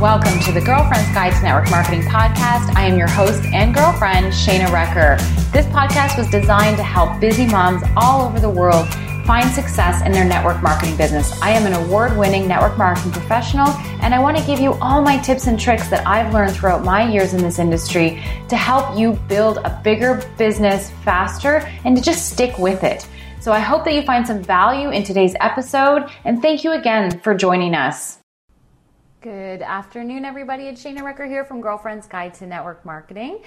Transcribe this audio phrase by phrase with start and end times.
[0.00, 2.76] Welcome to the Girlfriend's Guide to Network Marketing podcast.
[2.76, 5.16] I am your host and girlfriend, Shayna Recker.
[5.52, 8.86] This podcast was designed to help busy moms all over the world
[9.24, 11.40] find success in their network marketing business.
[11.40, 13.68] I am an award winning network marketing professional,
[14.02, 16.84] and I want to give you all my tips and tricks that I've learned throughout
[16.84, 22.02] my years in this industry to help you build a bigger business faster and to
[22.02, 23.08] just stick with it.
[23.40, 27.18] So I hope that you find some value in today's episode, and thank you again
[27.20, 28.18] for joining us.
[29.26, 30.68] Good afternoon, everybody.
[30.68, 33.40] It's Shana Recker here from Girlfriend's Guide to Network Marketing.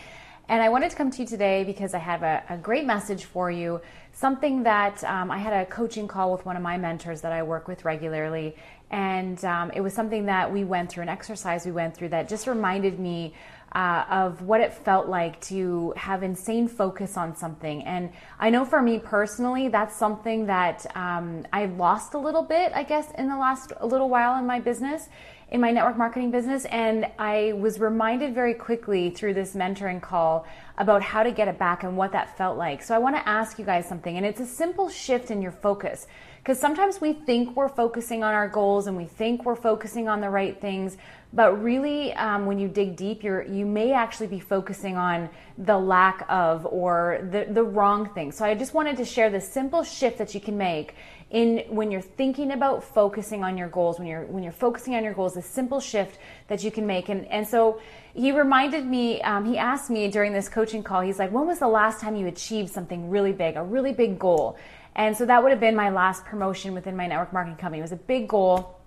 [0.49, 3.23] And I wanted to come to you today because I have a, a great message
[3.23, 3.79] for you.
[4.11, 7.43] Something that um, I had a coaching call with one of my mentors that I
[7.43, 8.57] work with regularly.
[8.91, 12.27] And um, it was something that we went through, an exercise we went through that
[12.27, 13.33] just reminded me
[13.73, 17.83] uh, of what it felt like to have insane focus on something.
[17.83, 22.71] And I know for me personally, that's something that um, I lost a little bit,
[22.73, 25.07] I guess, in the last little while in my business
[25.51, 26.65] in my network marketing business.
[26.65, 30.45] And I was reminded very quickly through this mentoring call
[30.77, 32.83] about how to get it back and what that felt like.
[32.83, 35.51] So I want to ask you guys something, and it's a simple shift in your
[35.51, 36.07] focus.
[36.49, 40.19] Because sometimes we think we're focusing on our goals and we think we're focusing on
[40.19, 40.97] the right things,
[41.31, 45.77] but really, um, when you dig deep, you're, you may actually be focusing on the
[45.77, 48.31] lack of or the, the wrong thing.
[48.31, 50.95] So I just wanted to share this simple shift that you can make
[51.29, 55.03] in when you're thinking about focusing on your goals when you're when you're focusing on
[55.03, 57.79] your goals a simple shift that you can make and and so
[58.15, 61.59] he reminded me um, he asked me during this coaching call he's like when was
[61.59, 64.57] the last time you achieved something really big a really big goal
[64.95, 67.83] and so that would have been my last promotion within my network marketing company it
[67.83, 68.79] was a big goal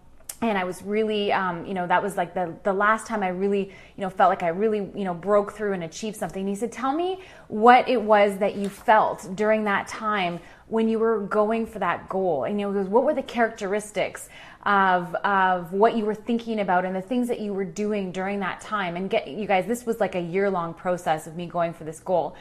[0.43, 3.29] and I was really, um, you know, that was like the, the last time I
[3.29, 6.41] really, you know, felt like I really, you know, broke through and achieved something.
[6.41, 10.89] And he said, Tell me what it was that you felt during that time when
[10.89, 12.43] you were going for that goal.
[12.43, 14.29] And, you know, what were the characteristics
[14.63, 18.41] of, of what you were thinking about and the things that you were doing during
[18.41, 18.97] that time?
[18.97, 21.85] And get, you guys, this was like a year long process of me going for
[21.85, 22.37] this goal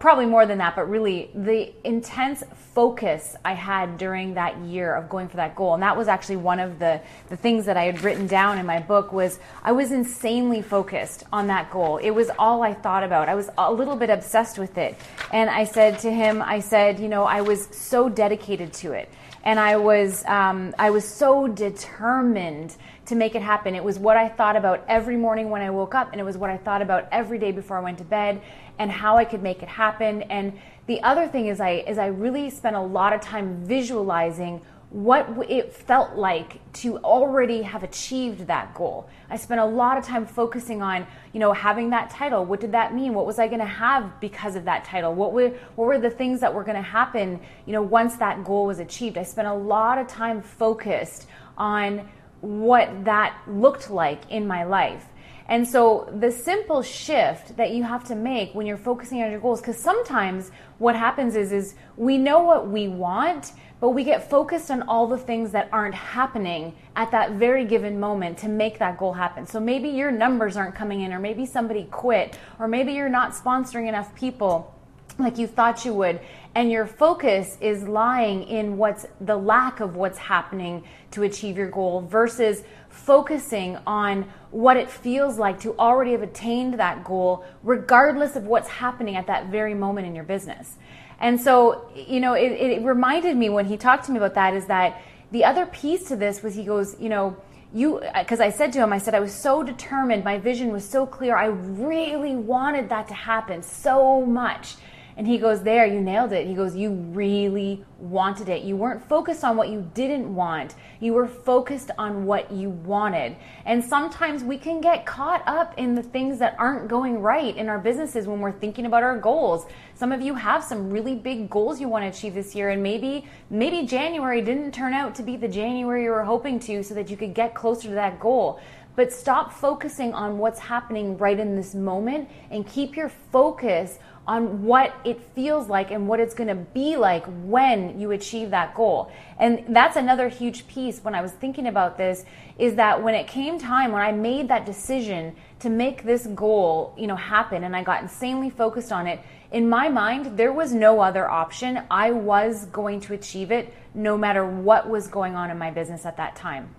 [0.00, 2.42] probably more than that, but really the intense
[2.74, 5.74] focus I had during that year of going for that goal.
[5.74, 8.66] And that was actually one of the, the things that I had written down in
[8.66, 11.98] my book was I was insanely focused on that goal.
[11.98, 13.28] It was all I thought about.
[13.28, 14.96] I was a little bit obsessed with it.
[15.32, 19.10] And I said to him, I said, you know, I was so dedicated to it.
[19.44, 23.74] And I was, um, I was so determined to make it happen.
[23.74, 26.38] It was what I thought about every morning when I woke up, and it was
[26.38, 28.40] what I thought about every day before I went to bed
[28.78, 30.22] and how I could make it happen.
[30.22, 34.60] And the other thing is I is I really spent a lot of time visualizing
[34.94, 39.08] what it felt like to already have achieved that goal.
[39.28, 42.44] I spent a lot of time focusing on, you know, having that title.
[42.44, 43.12] What did that mean?
[43.12, 45.12] What was I going to have because of that title?
[45.12, 48.44] What were what were the things that were going to happen, you know, once that
[48.44, 49.18] goal was achieved?
[49.18, 51.26] I spent a lot of time focused
[51.58, 52.08] on
[52.40, 55.06] what that looked like in my life.
[55.48, 59.40] And so the simple shift that you have to make when you're focusing on your
[59.40, 63.52] goals, because sometimes what happens is, is we know what we want,
[63.84, 68.00] but we get focused on all the things that aren't happening at that very given
[68.00, 69.46] moment to make that goal happen.
[69.46, 73.32] So maybe your numbers aren't coming in, or maybe somebody quit, or maybe you're not
[73.32, 74.73] sponsoring enough people
[75.18, 76.20] like you thought you would
[76.54, 81.68] and your focus is lying in what's the lack of what's happening to achieve your
[81.68, 88.36] goal versus focusing on what it feels like to already have attained that goal regardless
[88.36, 90.76] of what's happening at that very moment in your business.
[91.20, 94.54] And so you know it, it reminded me when he talked to me about that
[94.54, 95.00] is that
[95.32, 97.36] the other piece to this was he goes you know
[97.72, 100.22] you because i said to him i said i was so determined.
[100.22, 101.36] My vision was so clear.
[101.36, 104.76] I really wanted that to happen so much
[105.16, 106.46] and he goes, There, you nailed it.
[106.46, 108.62] He goes, You really wanted it.
[108.62, 113.36] You weren't focused on what you didn't want, you were focused on what you wanted.
[113.64, 117.68] And sometimes we can get caught up in the things that aren't going right in
[117.68, 119.66] our businesses when we're thinking about our goals.
[119.94, 122.82] Some of you have some really big goals you want to achieve this year, and
[122.82, 126.94] maybe maybe January didn't turn out to be the January you were hoping to so
[126.94, 128.60] that you could get closer to that goal.
[128.96, 134.62] But stop focusing on what's happening right in this moment and keep your focus on
[134.62, 138.74] what it feels like and what it's going to be like when you achieve that
[138.74, 139.10] goal.
[139.38, 142.24] And that's another huge piece when I was thinking about this
[142.58, 146.94] is that when it came time when I made that decision to make this goal,
[146.96, 149.20] you know, happen and I got insanely focused on it,
[149.52, 151.82] in my mind there was no other option.
[151.90, 156.06] I was going to achieve it no matter what was going on in my business
[156.06, 156.74] at that time.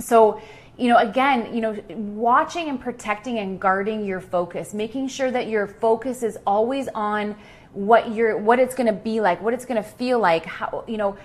[0.00, 0.40] So,
[0.80, 5.46] you know, again, you know, watching and protecting and guarding your focus, making sure that
[5.46, 7.36] your focus is always on
[7.72, 10.82] what you're what it's going to be like what it's going to feel like how
[10.88, 11.16] you know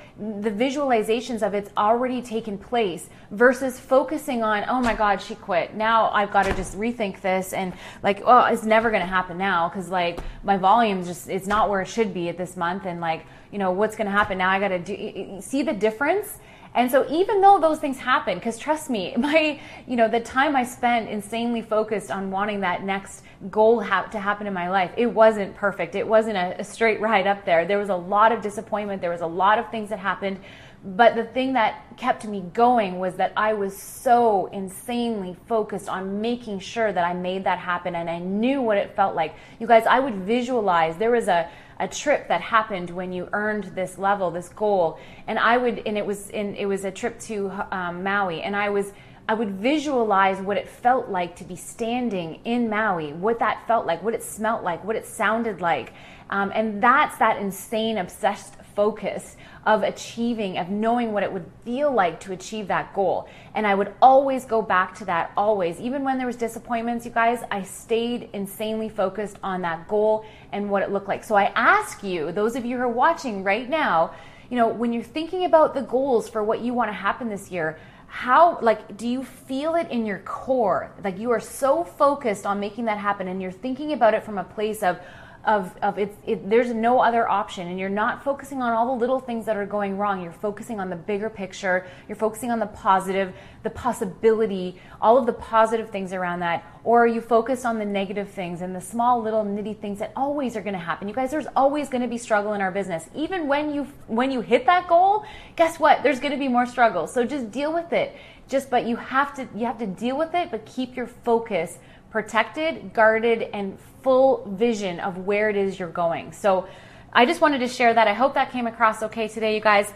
[0.43, 5.73] the visualizations of it's already taken place versus focusing on oh my god she quit.
[5.73, 7.73] Now i've got to just rethink this and
[8.03, 11.67] like oh it's never going to happen now because like my volume just it's not
[11.67, 14.37] where it should be at this month and like you know what's going to happen?
[14.37, 16.37] Now i got to do see the difference
[16.75, 20.55] and so even though those things happen, because trust me, my, you know, the time
[20.55, 24.91] I spent insanely focused on wanting that next goal ha- to happen in my life,
[24.97, 25.95] it wasn't perfect.
[25.95, 27.65] It wasn't a, a straight ride up there.
[27.65, 29.01] There was a lot of disappointment.
[29.01, 30.39] There was a lot of things that happened.
[30.83, 36.21] But the thing that kept me going was that I was so insanely focused on
[36.21, 39.33] making sure that I made that happen and I knew what it felt like.
[39.59, 41.49] You guys, I would visualize there was a
[41.79, 45.97] a trip that happened when you earned this level, this goal, and I would, and
[45.97, 48.93] it was, in, it was a trip to um, Maui, and I was,
[49.27, 53.85] I would visualize what it felt like to be standing in Maui, what that felt
[53.85, 55.93] like, what it smelt like, what it sounded like,
[56.29, 61.91] um, and that's that insane obsessed focus of achieving, of knowing what it would feel
[61.91, 63.27] like to achieve that goal.
[63.55, 65.79] And I would always go back to that, always.
[65.79, 70.69] Even when there was disappointments, you guys, I stayed insanely focused on that goal and
[70.69, 71.23] what it looked like.
[71.23, 74.13] So I ask you, those of you who are watching right now,
[74.49, 77.49] you know, when you're thinking about the goals for what you want to happen this
[77.49, 82.45] year, how like do you feel it in your core like you are so focused
[82.45, 84.97] on making that happen and you're thinking about it from a place of
[85.45, 87.67] of, of it's, it, there's no other option.
[87.67, 90.21] And you're not focusing on all the little things that are going wrong.
[90.21, 91.85] You're focusing on the bigger picture.
[92.07, 93.33] You're focusing on the positive
[93.63, 96.63] the possibility all of the positive things around that.
[96.83, 100.55] Or you focused on the negative things and the small little nitty things that always
[100.55, 101.07] are going to happen.
[101.07, 103.09] You guys there's always going to be struggle in our business.
[103.15, 105.25] Even when you when you hit that goal
[105.55, 106.03] guess what?
[106.03, 107.07] There's going to be more struggle.
[107.07, 108.15] So just deal with it.
[108.47, 111.79] Just but you have to you have to deal with it but keep your focus
[112.15, 116.31] protected, guarded, and full vision of where it is you're going.
[116.31, 116.65] So
[117.11, 118.07] I just wanted to share that.
[118.07, 119.93] I hope that came across okay today, you guys.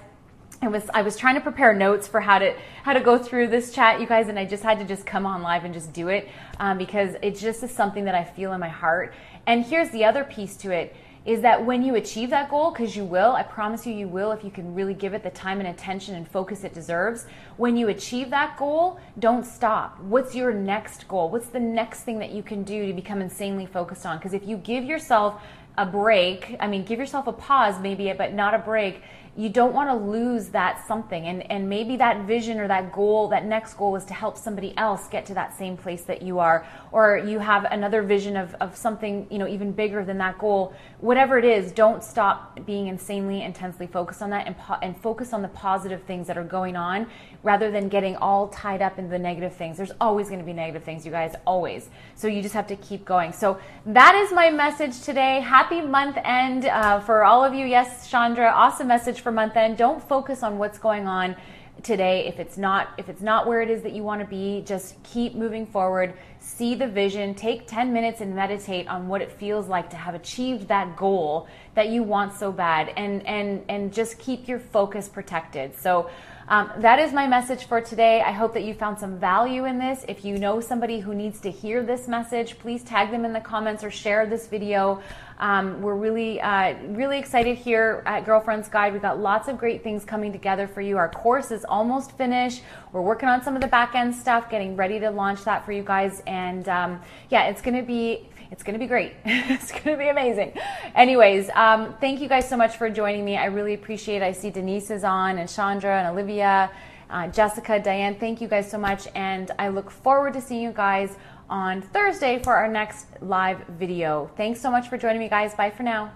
[0.61, 3.47] It was I was trying to prepare notes for how to how to go through
[3.47, 5.93] this chat, you guys, and I just had to just come on live and just
[5.93, 6.27] do it
[6.59, 9.13] um, because it just is something that I feel in my heart.
[9.47, 10.93] And here's the other piece to it
[11.29, 14.31] is that when you achieve that goal, because you will, I promise you, you will
[14.31, 17.27] if you can really give it the time and attention and focus it deserves.
[17.57, 19.99] When you achieve that goal, don't stop.
[19.99, 21.29] What's your next goal?
[21.29, 24.17] What's the next thing that you can do to become insanely focused on?
[24.17, 25.39] Because if you give yourself
[25.77, 29.03] a break, I mean, give yourself a pause, maybe, but not a break
[29.37, 31.25] you don't want to lose that something.
[31.25, 34.75] And and maybe that vision or that goal that next goal is to help somebody
[34.77, 36.65] else get to that same place that you are.
[36.91, 40.73] Or you have another vision of, of something you know even bigger than that goal.
[40.99, 45.33] Whatever it is don't stop being insanely intensely focused on that and, po- and focus
[45.33, 47.07] on the positive things that are going on
[47.43, 49.77] rather than getting all tied up in the negative things.
[49.77, 51.89] There's always going to be negative things you guys always.
[52.15, 53.31] So you just have to keep going.
[53.31, 55.39] So that is my message today.
[55.39, 57.65] Happy month end uh, for all of you.
[57.65, 59.77] Yes chandra awesome message for for month end.
[59.77, 61.35] Don't focus on what's going on
[61.83, 62.27] today.
[62.27, 65.01] If it's not if it's not where it is that you want to be just
[65.03, 66.13] keep moving forward.
[66.39, 67.35] See the vision.
[67.35, 71.47] Take 10 minutes and meditate on what it feels like to have achieved that goal
[71.75, 72.91] that you want so bad.
[72.97, 75.75] And and and just keep your focus protected.
[75.75, 76.09] So
[76.49, 78.21] um, that is my message for today.
[78.21, 80.03] I hope that you found some value in this.
[80.07, 83.39] If you know somebody who needs to hear this message, please tag them in the
[83.39, 84.99] comments or share this video.
[85.37, 88.93] Um, we're really, uh, really excited here at Girlfriends Guide.
[88.93, 90.97] We've got lots of great things coming together for you.
[90.97, 92.63] Our course is almost finished.
[92.93, 95.71] We're working on some of the back end stuff, getting ready to launch that for
[95.71, 96.23] you guys.
[96.25, 96.99] And um,
[97.29, 99.13] yeah, it's going to be it's going to be great.
[99.25, 100.53] it's going to be amazing.
[100.95, 103.37] Anyways, um, thank you guys so much for joining me.
[103.37, 104.23] I really appreciate it.
[104.23, 106.71] I see Denise is on, and Chandra, and Olivia,
[107.09, 108.15] uh, Jessica, Diane.
[108.19, 109.07] Thank you guys so much.
[109.15, 111.15] And I look forward to seeing you guys
[111.49, 114.29] on Thursday for our next live video.
[114.37, 115.55] Thanks so much for joining me, guys.
[115.55, 116.11] Bye for now.